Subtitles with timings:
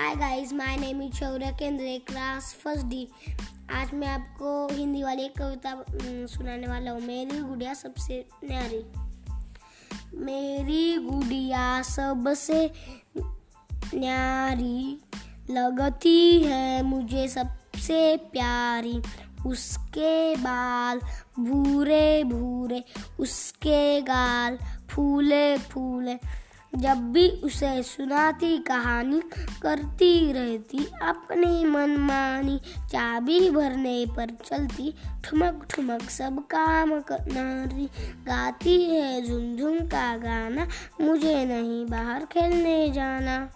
[0.00, 3.08] Hi guys my name is Shaurya Kendre class first D
[3.72, 5.84] आज मैं आपको हिंदी वाली एक कविता
[6.26, 8.84] सुनाने वाला हूँ। मेरी गुड़िया सबसे न्यारी।
[10.14, 12.72] मेरी गुड़िया सबसे
[13.94, 15.00] न्यारी,
[15.50, 19.02] लगती है मुझे सबसे प्यारी।
[19.46, 21.00] उसके बाल
[21.38, 22.84] भूरे भूरे
[23.20, 24.58] उसके गाल
[24.90, 26.40] फूले फूले
[26.74, 29.20] जब भी उसे सुनाती कहानी
[29.62, 32.58] करती रहती, अपनी मनमानी
[32.90, 34.94] चाबी भरने पर चलती,
[35.24, 37.86] ठुमक ठुमक सब काम करनारी
[38.26, 40.68] गाती है झुमझुम का गाना,
[41.00, 43.50] मुझे नहीं बाहर खेलने जाना।